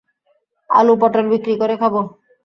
আলু-পটল 0.69 1.25
বিক্রি 1.31 1.53
করে 1.61 1.75
খাবো। 1.81 2.01